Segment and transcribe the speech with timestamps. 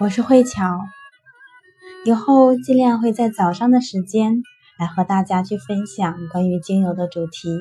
[0.00, 0.80] 我是慧巧，
[2.06, 4.42] 以后尽量会在早上的时间
[4.78, 7.60] 来和大家去分享关于精油的主题。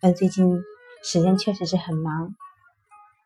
[0.00, 0.62] 但最近
[1.04, 2.34] 时间确实是很忙，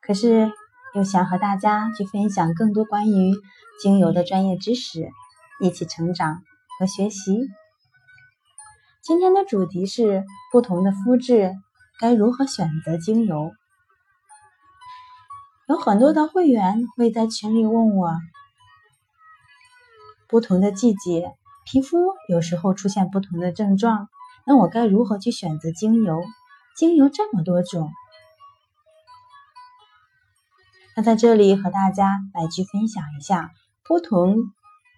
[0.03, 0.51] 可是
[0.97, 3.33] 又想和大家去分享更多关于
[3.81, 5.09] 精油的专业知识，
[5.61, 6.43] 一起成长
[6.81, 7.47] 和学习。
[9.01, 11.53] 今天的主题是不同的肤质
[12.01, 13.53] 该如何选择精油。
[15.71, 18.11] 有很多的会员会在群里问我。
[20.27, 21.33] 不同的季节，
[21.65, 21.97] 皮肤
[22.29, 24.09] 有时候出现不同的症状，
[24.45, 26.25] 那我该如何去选择精油？
[26.77, 27.89] 精油这么多种，
[30.97, 33.53] 那在这里和大家来去分享一下
[33.85, 34.39] 不同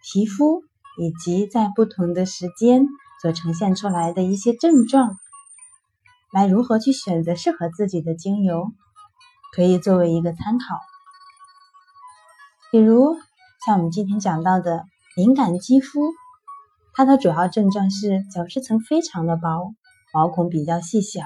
[0.03, 0.63] 皮肤
[0.99, 2.87] 以及在不同的时间
[3.21, 5.19] 所呈现出来的一些症状，
[6.33, 8.73] 来如何去选择适合自己的精油，
[9.55, 10.65] 可以作为一个参考。
[12.71, 13.17] 比如
[13.65, 14.85] 像我们今天讲到的。
[15.15, 16.15] 敏感肌肤，
[16.95, 19.75] 它的主要症状是角质层非常的薄，
[20.15, 21.21] 毛孔比较细小，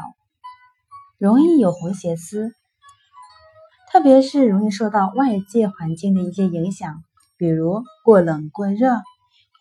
[1.19, 2.50] 容易有红血丝，
[3.88, 7.04] 特别是容易受到外界环境的一些影响，
[7.36, 9.02] 比如过冷过热，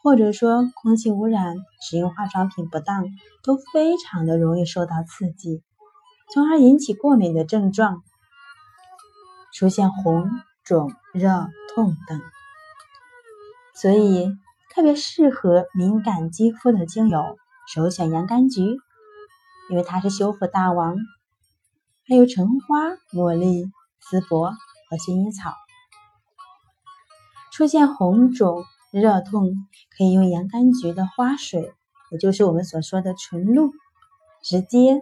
[0.01, 3.05] 或者说空气污染、使用化妆品不当，
[3.43, 5.61] 都非常的容易受到刺激，
[6.33, 8.01] 从而引起过敏的症状，
[9.57, 10.29] 出现红、
[10.65, 12.21] 肿、热、痛等。
[13.73, 14.29] 所以，
[14.73, 17.37] 特别适合敏感肌肤的精油，
[17.73, 18.61] 首选洋甘菊，
[19.69, 20.97] 因为它是修复大王。
[22.05, 25.53] 还有橙花、茉莉、丝柏和薰衣草。
[27.53, 29.53] 出现红肿、热痛，
[29.97, 31.73] 可以用洋甘菊的花水，
[32.11, 33.71] 也就是我们所说的纯露，
[34.43, 35.01] 直接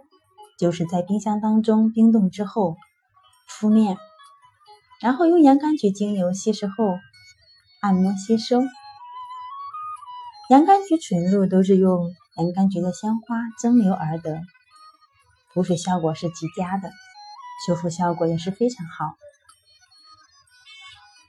[0.60, 2.76] 就是在冰箱当中冰冻之后
[3.48, 3.98] 敷面，
[5.00, 6.98] 然后用洋甘菊精油稀释后。
[7.80, 8.62] 按摩吸收，
[10.48, 14.40] 洋甘菊纯露都是用洋甘菊的鲜花蒸馏而得，
[15.52, 16.90] 补水效果是极佳的，
[17.66, 19.16] 修复效果也是非常好。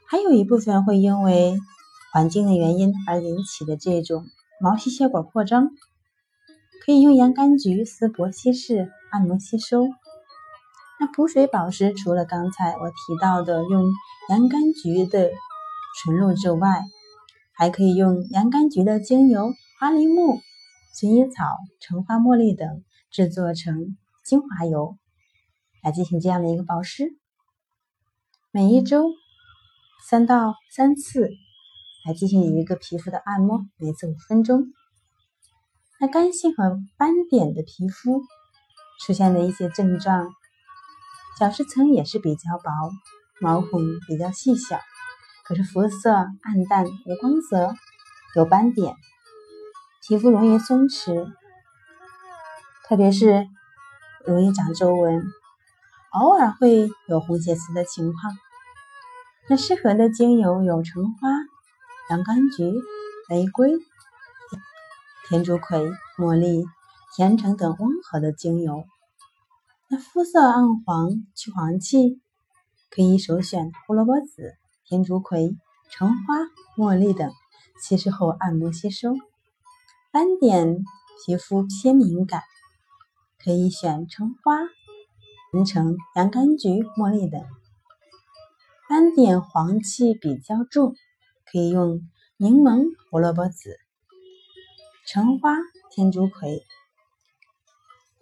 [0.07, 1.59] 还有一部分会因为
[2.13, 4.25] 环境的原因而引起的这种
[4.61, 5.71] 毛细血管扩张，
[6.85, 9.89] 可以用洋甘菊、丝柏稀释按摩吸收。
[10.99, 13.91] 那补水保湿，除了刚才我提到的用
[14.29, 15.31] 洋甘菊的。
[15.97, 16.83] 纯露之外，
[17.53, 20.41] 还可以用洋甘菊的精油、花梨木、
[20.93, 21.45] 薰衣草、
[21.79, 23.95] 橙花、茉莉等制作成
[24.25, 24.97] 精华油，
[25.81, 27.15] 来进行这样的一个保湿。
[28.51, 29.09] 每一周
[30.05, 31.29] 三到三次
[32.05, 34.65] 来进行一个皮肤的按摩，每次五分钟。
[36.01, 38.21] 那干性和斑点的皮肤
[38.99, 40.29] 出现的一些症状，
[41.37, 42.71] 角质层也是比较薄，
[43.41, 44.79] 毛孔比较细小。
[45.43, 47.75] 可是肤色暗淡无光泽，
[48.35, 48.95] 有斑点，
[50.07, 51.31] 皮肤容易松弛，
[52.87, 53.47] 特别是
[54.25, 55.23] 容易长皱纹，
[56.11, 58.37] 偶尔会有红血丝的情况。
[59.49, 61.29] 那适合的精油有橙花、
[62.09, 62.73] 洋甘菊、
[63.29, 63.73] 玫瑰、
[65.27, 66.65] 天竺葵、茉莉、
[67.15, 68.85] 甜橙等温和的精油。
[69.87, 72.19] 那肤色暗黄、去黄气，
[72.89, 74.55] 可以首选胡萝卜籽。
[74.83, 75.55] 天竺葵、
[75.91, 76.35] 橙花、
[76.75, 77.31] 茉莉等
[77.79, 79.13] 稀释后按摩吸收。
[80.11, 80.83] 斑点
[81.23, 82.41] 皮肤偏敏感，
[83.37, 84.57] 可以选橙花、
[85.65, 87.43] 橙、洋甘菊、茉莉等。
[88.89, 90.95] 斑点黄气比较重，
[91.45, 92.01] 可以用
[92.37, 93.77] 柠檬、胡萝卜籽、
[95.05, 95.55] 橙花、
[95.91, 96.65] 天竺葵。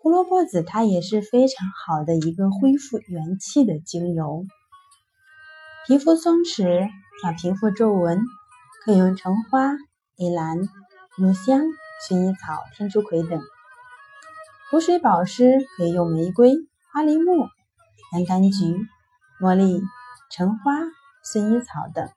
[0.04, 4.46] 胡萝卜籽它也是非常好的一个恢复元气的精油。
[5.88, 6.90] 皮肤松弛、
[7.22, 8.20] 小皮肤皱纹，
[8.84, 9.72] 可以用橙花、
[10.18, 10.58] 依兰、
[11.16, 11.62] 乳香、
[12.06, 13.40] 薰衣草、天竺葵等；
[14.70, 16.54] 补水保湿，可以用玫瑰、
[16.92, 17.48] 花梨木、
[18.12, 18.86] 洋甘菊、
[19.40, 19.82] 茉莉、
[20.30, 20.82] 橙花、
[21.34, 22.10] 薰衣草等。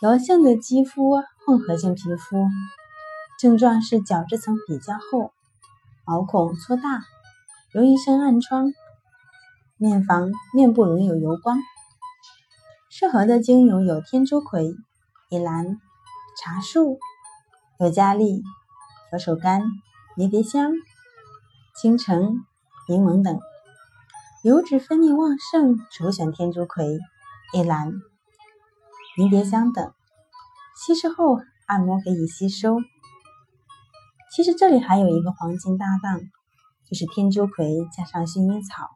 [0.00, 2.46] 油性的肌肤、混合性皮肤，
[3.40, 5.32] 症状是角质层比较厚，
[6.08, 7.02] 毛孔粗大，
[7.70, 8.72] 容易生暗疮。
[9.76, 11.58] 面房面部容易有油光，
[12.88, 14.74] 适合的精油有天竺葵、
[15.28, 15.78] 依兰、
[16.40, 16.98] 茶树、
[17.78, 18.42] 尤加利、
[19.10, 19.60] 佛手柑、
[20.16, 20.72] 迷迭香、
[21.78, 22.38] 青橙、
[22.88, 23.38] 柠檬等。
[24.42, 26.98] 油脂分泌旺盛，首选天竺葵、
[27.52, 27.92] 依兰、
[29.18, 29.92] 迷迭香等。
[30.74, 32.78] 稀释后按摩可以吸收。
[34.30, 36.20] 其实这里还有一个黄金搭档，
[36.88, 38.90] 就是天竺葵加上薰衣草。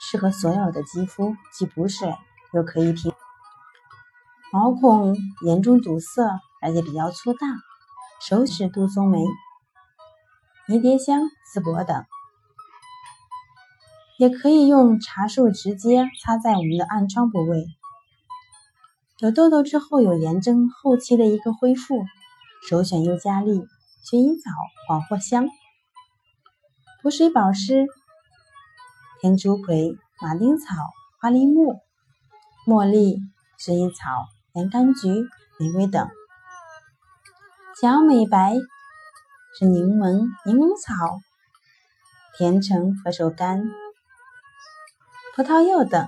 [0.00, 2.14] 适合所有的肌肤，既补水
[2.52, 3.12] 又可以平。
[4.52, 5.16] 毛孔
[5.46, 6.22] 严重堵塞，
[6.60, 7.46] 而且比较粗大，
[8.20, 9.18] 首选杜松梅、
[10.66, 12.04] 迷迭香、丝柏等。
[14.18, 17.64] 也可以用茶树直接擦在我们的暗疮部位。
[19.20, 22.04] 有痘痘之后有炎症后期的一个恢复，
[22.68, 23.66] 首选尤加利、
[24.04, 24.50] 薰衣草、
[24.86, 25.48] 黄藿香。
[27.02, 27.86] 补水保湿，
[29.22, 30.74] 天竺葵、马丁草、
[31.18, 31.80] 花梨木、
[32.66, 33.16] 茉莉、
[33.58, 34.10] 薰衣草、
[34.52, 35.08] 洋甘菊、
[35.58, 36.06] 玫瑰等。
[37.80, 38.54] 想要美白，
[39.58, 41.18] 是柠檬、柠檬草、
[42.36, 43.62] 甜橙、佛手柑。
[45.34, 46.06] 葡萄柚等，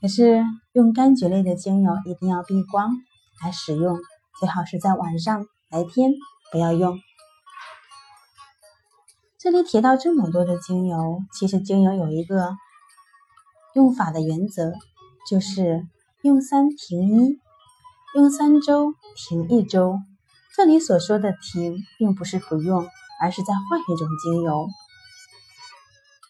[0.00, 0.42] 可是
[0.72, 2.90] 用柑橘类的精油一定要避光
[3.40, 4.00] 来使用，
[4.40, 6.12] 最好是在晚上，白天
[6.52, 7.00] 不要用。
[9.38, 12.54] 这里提到这么多的精油，其实精油有一个
[13.74, 14.72] 用法的原则，
[15.28, 15.88] 就是
[16.22, 17.40] 用三停一，
[18.14, 19.98] 用三周停一周。
[20.54, 22.86] 这里所说的停，并不是不用，
[23.20, 24.68] 而是在换一种精油，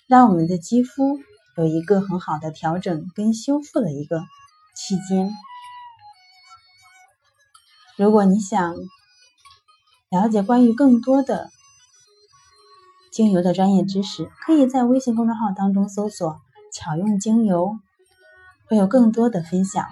[0.07, 1.19] 让我们的肌肤。
[1.55, 4.23] 有一个很好的调整跟修复的一个
[4.75, 5.31] 期间。
[7.99, 8.75] 如果你想
[10.13, 11.49] 了解关于更多的
[13.11, 16.39] 精油的专业知识，可以在微信公众号当中搜索
[16.71, 17.79] “巧用精油”，
[18.69, 19.87] 会有更多的分享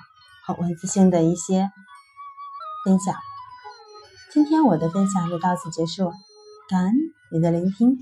[0.44, 1.70] 和文字性的一些
[2.84, 3.14] 分享。
[4.30, 6.12] 今天我的分享就到此结束，
[6.68, 6.94] 感恩
[7.32, 7.98] 你的聆听。